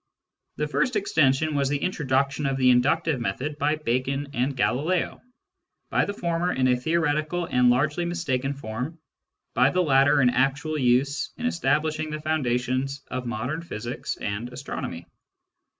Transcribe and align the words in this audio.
The 0.55 0.67
first 0.67 0.95
extension 0.95 1.53
was 1.53 1.69
the 1.69 1.77
introduction 1.77 2.47
of 2.47 2.57
the 2.57 2.71
inductive 2.71 3.21
method 3.21 3.59
by 3.59 3.75
Bacon 3.75 4.29
and 4.33 4.57
Galileo^by 4.57 6.07
the 6.07 6.13
former 6.15 6.51
in 6.53 6.67
a 6.67 6.75
theoretical 6.75 7.45
and 7.45 7.69
largely 7.69 8.03
mistaken 8.05 8.55
form, 8.55 8.97
by 9.53 9.69
the 9.69 9.81
latter 9.83 10.19
in 10.19 10.31
actual 10.31 10.75
use 10.79 11.29
in 11.37 11.45
establishing 11.45 12.09
the 12.09 12.19
foundations 12.19 13.03
of 13.11 13.27
modern 13.27 13.61
physics 13.61 14.17
and 14.17 14.51
astronomy. 14.51 15.05